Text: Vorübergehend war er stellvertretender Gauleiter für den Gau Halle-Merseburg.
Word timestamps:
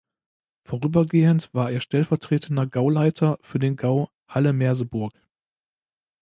Vorübergehend 0.63 1.53
war 1.53 1.69
er 1.69 1.79
stellvertretender 1.79 2.65
Gauleiter 2.65 3.37
für 3.43 3.59
den 3.59 3.75
Gau 3.75 4.09
Halle-Merseburg. 4.27 5.13